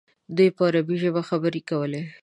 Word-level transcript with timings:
ده 0.35 0.45
په 0.55 0.63
عربي 0.67 0.95
ژبه 1.01 1.21
خبرې 1.29 1.61
کولې. 1.69 2.01